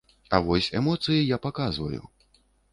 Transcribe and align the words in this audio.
А 0.37 0.39
вось 0.47 0.69
эмоцыі 0.79 1.19
я 1.19 1.37
паказваю. 1.45 2.03